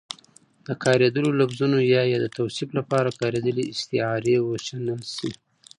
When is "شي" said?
5.15-5.31